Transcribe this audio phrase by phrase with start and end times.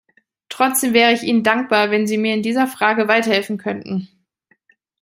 [0.49, 4.07] Trotzdem wäre ich Ihnen dankbar, wenn Sie mir in dieser Frage weiterhelfen könnten.